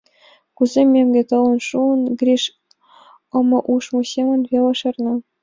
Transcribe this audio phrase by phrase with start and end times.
[0.57, 2.43] Кузе мӧҥгӧ толын шуын, Гриш
[3.37, 5.13] омо ужмо семын веле шарна.